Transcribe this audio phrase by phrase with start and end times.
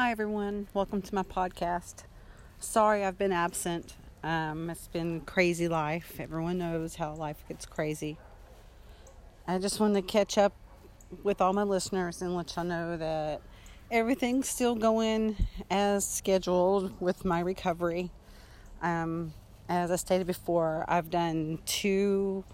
[0.00, 0.68] Hi, everyone.
[0.74, 2.04] Welcome to my podcast.
[2.60, 3.96] Sorry I've been absent.
[4.22, 6.20] Um, it's been crazy life.
[6.20, 8.16] Everyone knows how life gets crazy.
[9.48, 10.52] I just wanted to catch up
[11.24, 13.42] with all my listeners and let y'all know that
[13.90, 15.34] everything's still going
[15.68, 18.12] as scheduled with my recovery.
[18.80, 19.32] Um,
[19.68, 22.44] as I stated before, I've done two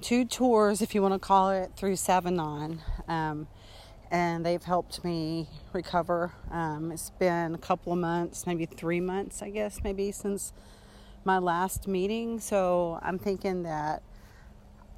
[0.00, 2.78] two tours, if you want to call it, through Savanon.
[3.08, 3.48] Um,
[4.10, 6.32] and they've helped me recover.
[6.50, 10.52] Um, it's been a couple of months, maybe three months, I guess, maybe since
[11.24, 12.38] my last meeting.
[12.38, 14.02] So I'm thinking that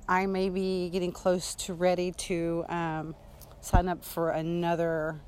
[0.08, 3.14] I may be getting close to ready to um,
[3.60, 5.20] sign up for another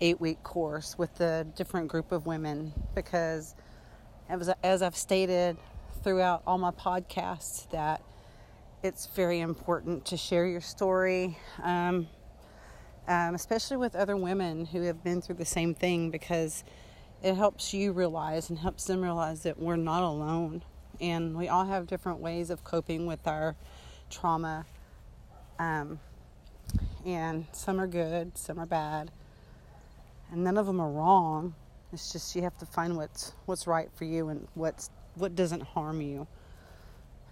[0.00, 3.54] eight week course with a different group of women because,
[4.28, 5.56] as, as I've stated
[6.02, 8.02] throughout all my podcasts, that
[8.82, 11.38] it's very important to share your story.
[11.62, 12.08] Um,
[13.08, 16.64] um, especially with other women who have been through the same thing, because
[17.22, 20.62] it helps you realize and helps them realize that we're not alone.
[21.00, 23.56] And we all have different ways of coping with our
[24.10, 24.66] trauma.
[25.58, 26.00] Um,
[27.04, 29.10] and some are good, some are bad.
[30.30, 31.54] And none of them are wrong.
[31.92, 35.62] It's just you have to find what's what's right for you and what's what doesn't
[35.62, 36.26] harm you.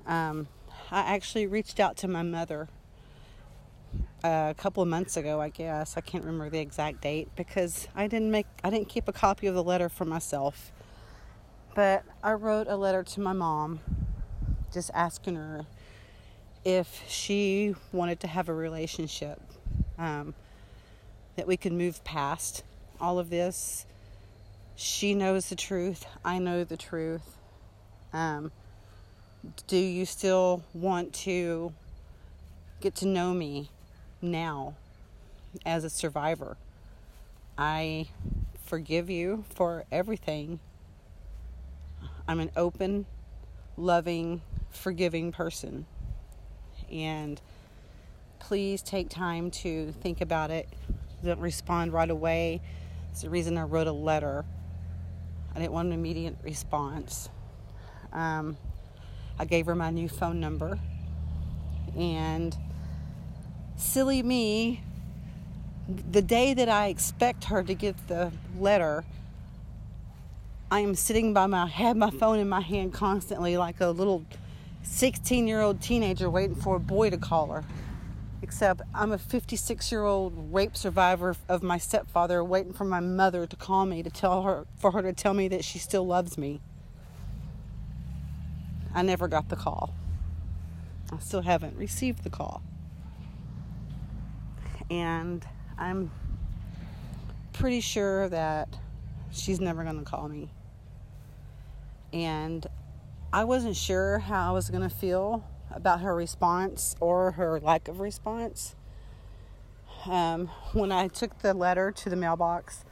[0.06, 0.48] Um,
[0.90, 2.68] I actually reached out to my mother
[4.22, 5.96] a couple of months ago, I guess.
[5.96, 9.46] I can't remember the exact date because I didn't make I didn't keep a copy
[9.46, 10.72] of the letter for myself.
[11.74, 13.80] But I wrote a letter to my mom
[14.72, 15.66] just asking her
[16.64, 19.40] if she wanted to have a relationship
[19.98, 20.34] um,
[21.36, 22.64] that we could move past
[23.00, 23.86] all of this.
[24.77, 26.06] She knows the truth.
[26.24, 27.36] I know the truth.
[28.12, 28.50] Um,
[29.66, 31.72] do you still want to
[32.80, 33.70] get to know me
[34.22, 34.74] now
[35.64, 36.56] as a survivor.
[37.56, 38.08] I
[38.64, 40.60] forgive you for everything.
[42.27, 43.06] I'm an open,
[43.77, 45.86] loving, forgiving person.
[46.90, 47.40] And
[48.39, 50.68] please take time to think about it.
[51.24, 52.61] Don't respond right away.
[53.11, 54.45] It's the reason I wrote a letter.
[55.55, 57.28] I didn't want an immediate response.
[58.12, 58.56] Um,
[59.39, 60.78] I gave her my new phone number.
[61.96, 62.56] And
[63.80, 64.83] silly me,
[65.89, 69.05] the day that I expect her to get the letter,
[70.70, 74.24] I am sitting by my have my phone in my hand constantly like a little
[74.83, 77.64] 16 year old teenager waiting for a boy to call her.
[78.42, 83.46] Except I'm a 56 year old rape survivor of my stepfather waiting for my mother
[83.46, 86.39] to call me to tell her for her to tell me that she still loves
[86.39, 86.61] me.
[88.95, 89.95] I never got the call.
[91.13, 92.63] I still haven't received the call
[94.90, 95.46] and
[95.78, 96.11] I'm
[97.52, 98.68] pretty sure that
[99.30, 100.51] she's never going to call me.
[102.12, 102.67] And
[103.33, 107.86] I wasn't sure how I was going to feel about her response or her lack
[107.86, 108.74] of response.
[110.06, 112.84] Um, when I took the letter to the mailbox,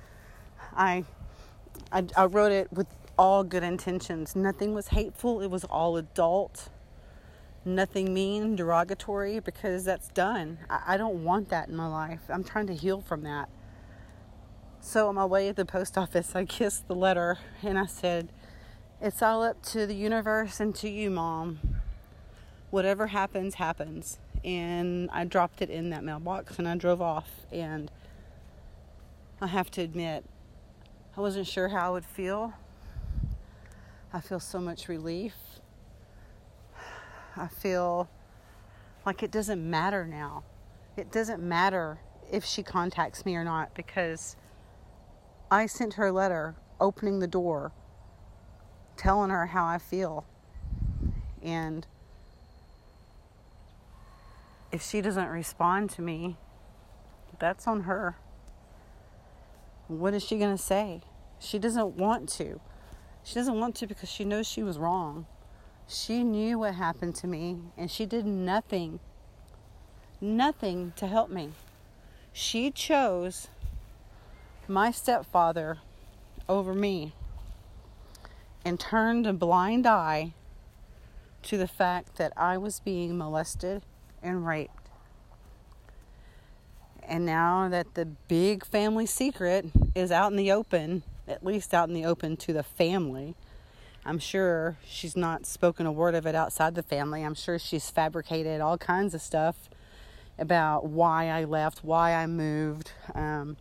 [0.76, 1.04] I,
[1.90, 2.86] I, I wrote it with
[3.18, 4.36] all good intentions.
[4.36, 5.40] Nothing was hateful.
[5.40, 6.68] It was all adult
[7.74, 10.58] nothing mean, derogatory, because that's done.
[10.68, 12.22] I, I don't want that in my life.
[12.28, 13.48] I'm trying to heal from that.
[14.80, 18.32] So on my way to the post office, I kissed the letter and I said,
[19.00, 21.58] It's all up to the universe and to you, Mom.
[22.70, 24.18] Whatever happens, happens.
[24.44, 27.28] And I dropped it in that mailbox and I drove off.
[27.50, 27.90] And
[29.40, 30.24] I have to admit,
[31.16, 32.54] I wasn't sure how I would feel.
[34.12, 35.34] I feel so much relief
[37.38, 38.08] I feel
[39.06, 40.42] like it doesn't matter now.
[40.96, 42.00] It doesn't matter
[42.30, 44.36] if she contacts me or not because
[45.50, 47.72] I sent her a letter opening the door,
[48.96, 50.26] telling her how I feel.
[51.42, 51.86] And
[54.72, 56.36] if she doesn't respond to me,
[57.38, 58.16] that's on her.
[59.86, 61.02] What is she going to say?
[61.38, 62.60] She doesn't want to.
[63.22, 65.26] She doesn't want to because she knows she was wrong.
[65.90, 69.00] She knew what happened to me and she did nothing,
[70.20, 71.52] nothing to help me.
[72.30, 73.48] She chose
[74.68, 75.78] my stepfather
[76.46, 77.14] over me
[78.66, 80.34] and turned a blind eye
[81.44, 83.82] to the fact that I was being molested
[84.22, 84.90] and raped.
[87.02, 89.64] And now that the big family secret
[89.94, 93.34] is out in the open, at least out in the open to the family,
[94.08, 97.22] I'm sure she's not spoken a word of it outside the family.
[97.22, 99.68] I'm sure she's fabricated all kinds of stuff
[100.38, 102.92] about why I left, why I moved.
[103.14, 103.58] Um,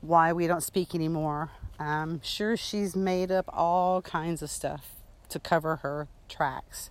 [0.00, 1.50] why we don't speak anymore.
[1.78, 4.96] I'm sure she's made up all kinds of stuff
[5.28, 6.90] to cover her tracks.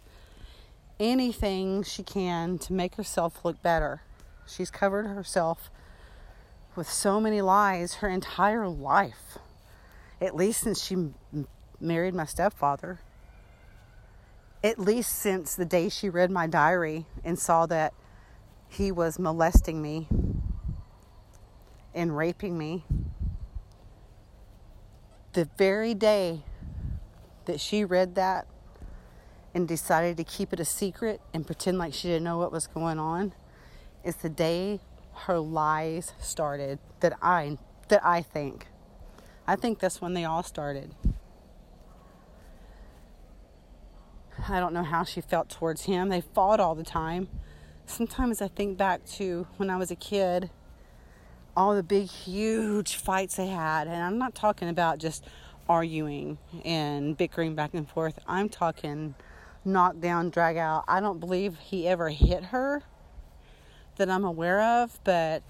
[1.00, 4.02] Anything she can to make herself look better.
[4.48, 5.72] She's covered herself
[6.76, 9.40] with so many lies her entire life,
[10.22, 11.10] at least since she
[11.80, 13.00] married my stepfather.
[14.64, 17.94] At least since the day she read my diary and saw that
[18.68, 20.08] he was molesting me
[21.94, 22.84] and raping me.
[25.34, 26.44] The very day
[27.46, 28.48] that she read that
[29.54, 32.68] and decided to keep it a secret and pretend like she didn't know what was
[32.68, 33.34] going on
[34.04, 34.80] is the day
[35.26, 37.58] her lies started that I
[37.90, 38.68] that I think.
[39.48, 40.94] I think that's when they all started.
[44.50, 46.10] I don't know how she felt towards him.
[46.10, 47.30] They fought all the time.
[47.86, 50.50] Sometimes I think back to when I was a kid,
[51.56, 53.88] all the big, huge fights they had.
[53.88, 55.26] And I'm not talking about just
[55.68, 58.20] arguing and bickering back and forth.
[58.28, 59.16] I'm talking
[59.66, 60.84] knock down, drag out.
[60.88, 62.84] I don't believe he ever hit her
[63.98, 65.44] that I'm aware of, but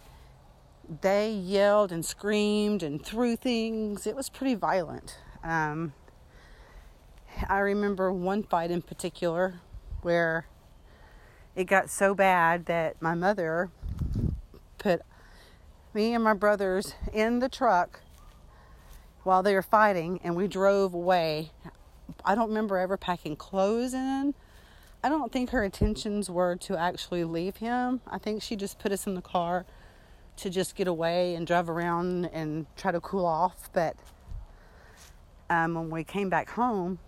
[1.02, 4.08] they yelled and screamed and threw things.
[4.08, 5.20] It was pretty violent.
[5.44, 5.94] Um,
[7.48, 9.62] I remember one fight in particular
[10.02, 10.48] where
[11.56, 13.70] it got so bad that my mother
[14.78, 15.02] put
[15.94, 18.02] me and my brothers in the truck
[19.24, 21.52] while they were fighting and we drove away.
[22.26, 24.34] I don't remember ever packing clothes in.
[25.04, 28.02] I don't think her intentions were to actually leave him.
[28.08, 29.66] I think she just put us in the car
[30.38, 33.70] to just get away and drive around and try to cool off.
[33.72, 33.96] But
[35.50, 37.00] um, when we came back home,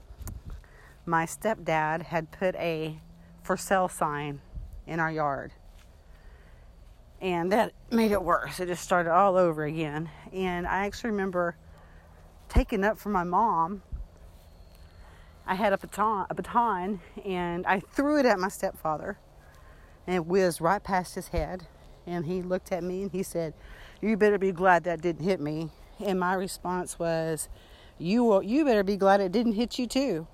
[1.06, 3.00] my stepdad had put a
[3.44, 4.42] for sale sign
[4.86, 5.52] in our yard.
[7.22, 8.60] And that made it worse.
[8.60, 10.10] It just started all over again.
[10.34, 11.56] And I actually remember
[12.50, 13.84] taking up from my mom.
[15.46, 19.18] I had a baton, a baton and I threw it at my stepfather.
[20.08, 21.68] And it whizzed right past his head.
[22.08, 23.54] And he looked at me and he said,
[24.02, 25.70] You better be glad that didn't hit me.
[26.04, 27.50] And my response was,
[28.00, 30.28] You, you better be glad it didn't hit you too.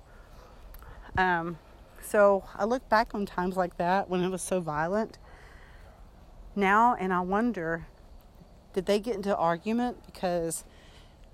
[1.18, 1.58] Um,
[2.00, 5.18] so I look back on times like that when it was so violent
[6.54, 7.88] now and I wonder
[8.72, 10.64] did they get into argument because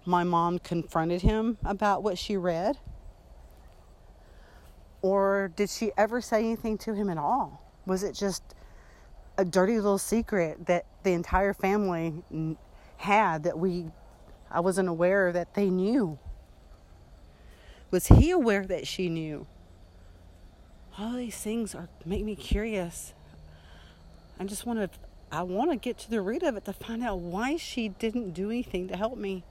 [0.07, 2.79] my mom confronted him about what she read?
[5.03, 7.63] Or did she ever say anything to him at all?
[7.85, 8.43] Was it just
[9.37, 12.15] a dirty little secret that the entire family
[12.97, 13.91] had that we
[14.51, 16.19] I wasn't aware that they knew?
[17.91, 19.47] Was he aware that she knew?
[20.99, 23.13] All these things are make me curious.
[24.39, 24.99] I just want to
[25.33, 28.33] I want to get to the root of it to find out why she didn't
[28.33, 29.43] do anything to help me.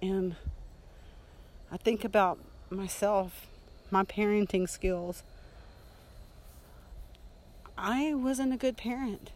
[0.00, 0.36] And
[1.72, 2.38] I think about
[2.70, 3.46] myself,
[3.90, 5.24] my parenting skills.
[7.76, 9.32] I wasn't a good parent.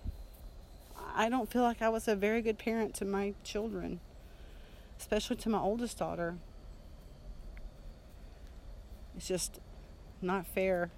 [1.15, 3.99] I don't feel like I was a very good parent to my children,
[4.99, 6.37] especially to my oldest daughter.
[9.21, 9.61] It's just
[10.23, 10.91] not fair.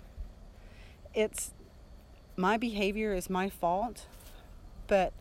[1.12, 1.50] It's
[2.36, 4.06] my behavior is my fault,
[4.86, 5.12] but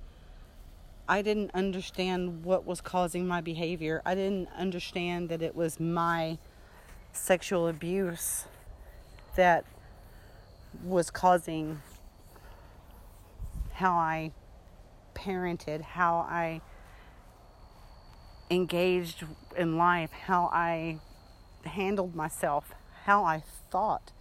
[1.09, 4.03] I didn't understand what was causing my behavior.
[4.05, 6.37] I didn't understand that it was my
[7.11, 8.45] sexual abuse
[9.35, 9.65] that
[10.83, 11.81] was causing
[13.73, 14.31] how I
[15.15, 16.61] parented, how I
[18.51, 19.25] engaged
[19.57, 20.99] in life, how I
[21.65, 24.11] handled myself how I thought.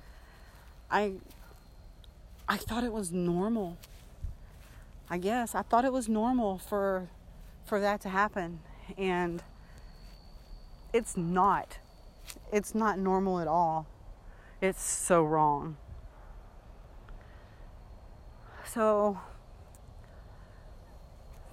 [0.90, 1.14] I
[2.48, 3.76] I thought it was normal.
[5.08, 7.08] I guess I thought it was normal for
[7.64, 8.60] for that to happen
[8.98, 9.42] and
[10.92, 11.78] it's not.
[12.52, 13.86] It's not normal at all.
[14.60, 15.76] It's so wrong.
[18.66, 19.18] So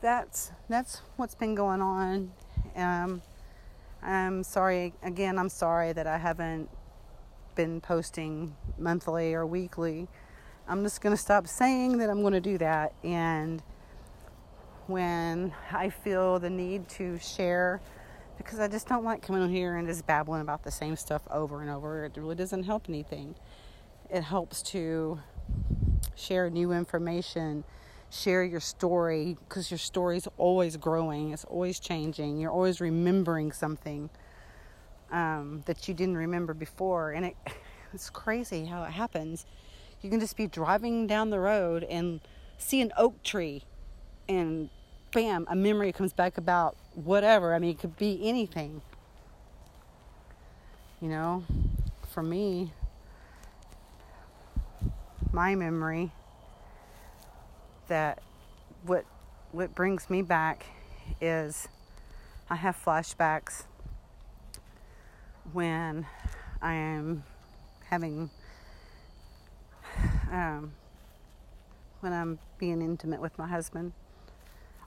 [0.01, 2.31] that's that's what's been going on.
[2.75, 3.21] Um,
[4.03, 5.39] I'm sorry again.
[5.39, 6.69] I'm sorry that I haven't
[7.57, 10.07] been posting monthly or weekly.
[10.69, 12.93] I'm just going to stop saying that I'm going to do that.
[13.03, 13.61] And
[14.85, 17.81] when I feel the need to share,
[18.37, 21.23] because I just don't like coming on here and just babbling about the same stuff
[21.31, 23.35] over and over, it really doesn't help anything.
[24.09, 25.19] It helps to
[26.15, 27.63] share new information,
[28.11, 33.51] share your story, because your story is always growing, it's always changing, you're always remembering
[33.51, 34.09] something
[35.11, 37.11] um, that you didn't remember before.
[37.11, 37.37] And it,
[37.93, 39.45] it's crazy how it happens.
[40.01, 42.21] You can just be driving down the road and
[42.57, 43.63] see an oak tree
[44.29, 44.69] and
[45.11, 47.53] bam, a memory comes back about whatever.
[47.53, 48.81] I mean, it could be anything.
[51.01, 51.43] You know,
[52.09, 52.73] for me,
[55.31, 56.11] my memory
[57.87, 58.21] that
[58.83, 59.05] what
[59.51, 60.65] what brings me back
[61.21, 61.67] is
[62.49, 63.63] I have flashbacks
[65.53, 66.05] when
[66.61, 67.23] I am
[67.89, 68.29] having
[70.31, 70.73] um,
[72.01, 73.93] when I'm being intimate with my husband.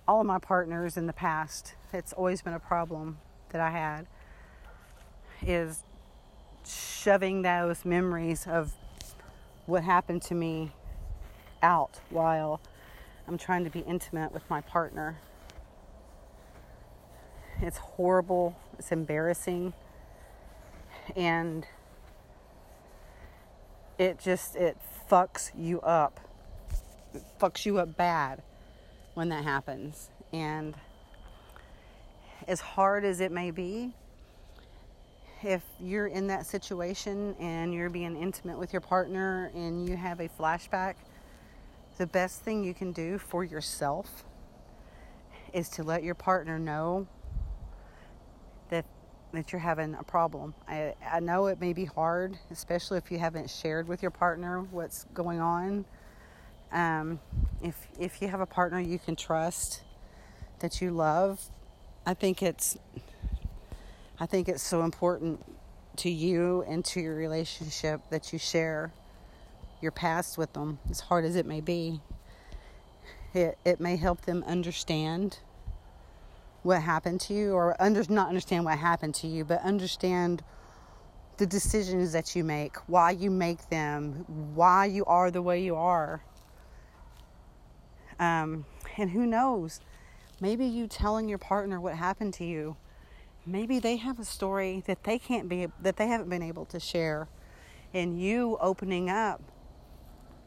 [0.07, 3.19] All of my partners in the past, it's always been a problem
[3.51, 4.07] that I had,
[5.47, 5.83] is
[6.67, 8.73] shoving those memories of
[9.67, 10.73] what happened to me
[11.63, 12.61] out while
[13.29, 15.19] I'm trying to be intimate with my partner.
[17.61, 19.75] It's horrible, it's embarrassing,
[21.17, 21.67] and
[23.99, 24.77] it just it
[25.11, 26.21] fucks you up.
[27.15, 28.43] It fucks you up bad
[29.15, 30.11] when that happens.
[30.33, 30.75] And
[32.47, 33.93] as hard as it may be,
[35.43, 40.21] if you're in that situation and you're being intimate with your partner and you have
[40.21, 40.95] a flashback,
[41.99, 44.25] the best thing you can do for yourself
[45.53, 47.07] is to let your partner know
[49.33, 50.55] that you're having a problem.
[50.69, 54.61] I, I know it may be hard, especially if you haven't shared with your partner
[54.71, 55.85] what's going on.
[56.73, 57.21] Um,
[57.63, 59.83] if if you have a partner you can trust
[60.61, 61.41] that you love,
[62.07, 62.77] I think it's
[64.19, 65.45] I think it's so important
[65.97, 68.93] to you and to your relationship that you share
[69.81, 72.01] your past with them, as hard as it may be.
[73.35, 75.39] It it may help them understand
[76.63, 80.43] what happened to you or under, not understand what happened to you but understand
[81.39, 84.25] the decisions that you make why you make them
[84.55, 86.23] why you are the way you are.
[88.19, 88.67] Um,
[88.99, 89.81] and who knows?
[90.41, 92.77] Maybe you telling your partner what happened to you.
[93.47, 96.79] Maybe they have a story that they can't be that they haven't been able to
[96.79, 97.29] share.
[97.95, 99.43] And you opening up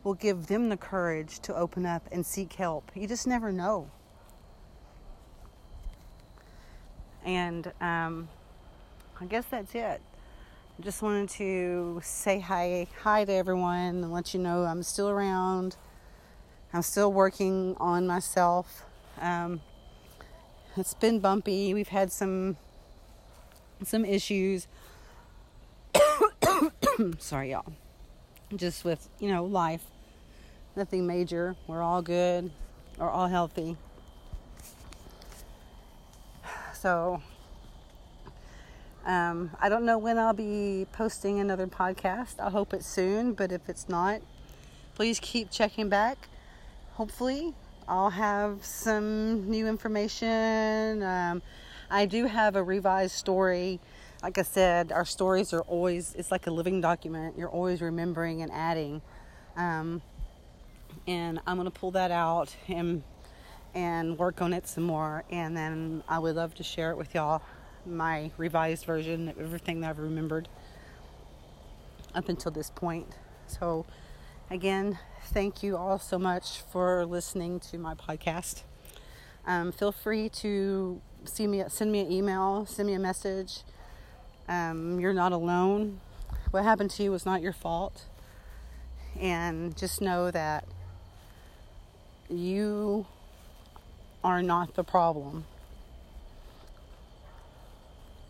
[0.04, 2.92] will give them the courage to open up and seek help.
[2.94, 3.90] You just never know
[7.26, 8.28] And um,
[9.20, 10.02] I guess that's it.
[10.80, 15.10] I just wanted to say hi, hi to everyone and let you know I'm still
[15.10, 15.78] around.
[16.74, 18.84] I'm still working on myself.
[19.22, 19.62] Um,
[20.76, 21.74] it's been bumpy.
[21.74, 22.58] We've had some
[23.84, 24.68] some issues.
[27.20, 27.74] Sorry, y'all.
[28.56, 29.86] Just with you know life.
[30.76, 31.56] Nothing major.
[31.68, 32.52] We're all good.
[32.98, 33.78] We're all healthy.
[36.84, 37.22] So
[39.06, 42.42] um, I don't know when I'll be posting another podcast.
[42.42, 44.20] I hope it's soon, but if it's not,
[44.94, 46.28] please keep checking back.
[46.96, 47.54] Hopefully,
[47.88, 51.02] I'll have some new information.
[51.04, 51.42] Um,
[51.90, 53.80] I do have a revised story.
[54.22, 57.38] Like I said, our stories are always, it's like a living document.
[57.38, 59.02] You're always remembering and adding.
[59.56, 60.02] Um,
[61.08, 63.04] and I'm going to pull that out and
[63.74, 65.24] and work on it some more.
[65.30, 67.42] And then I would love to share it with y'all,
[67.86, 70.48] my revised version of everything that I've remembered
[72.14, 73.08] up until this point.
[73.48, 73.86] So,
[74.50, 78.64] again, thank you all so much for listening to my podcast.
[79.46, 83.62] Um, feel free to see me, send me an email, send me a message.
[84.48, 86.00] Um, you're not alone.
[86.52, 88.06] What happened to you was not your fault.
[89.20, 90.66] And just know that
[92.30, 93.06] you
[94.24, 95.46] are not the problem.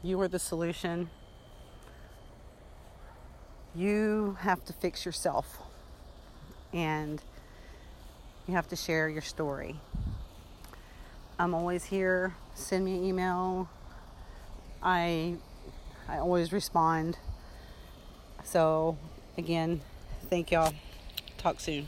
[0.02, 1.10] You are the solution.
[3.76, 5.60] You have to fix yourself
[6.74, 7.22] and
[8.48, 9.76] you have to share your story.
[11.40, 12.36] I'm always here.
[12.56, 13.70] Send me an email.
[14.82, 15.36] I
[16.08, 17.18] I always respond.
[18.44, 18.98] So
[19.38, 19.82] again,
[20.30, 20.74] thank y'all.
[21.38, 21.88] Talk soon.